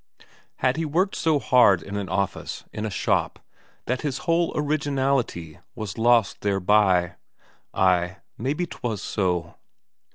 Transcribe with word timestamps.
Had 0.55 0.77
he 0.77 0.83
worked 0.83 1.15
so 1.15 1.37
hard 1.37 1.83
in 1.83 1.95
an 1.95 2.09
office, 2.09 2.63
in 2.73 2.87
a 2.87 2.89
shop, 2.89 3.37
that 3.85 4.01
his 4.01 4.17
whole 4.25 4.51
originality 4.55 5.59
was 5.75 5.95
lost 5.95 6.41
thereby? 6.41 7.17
Ay, 7.71 8.17
maybe 8.35 8.65
'twas 8.65 8.99
so. 8.99 9.57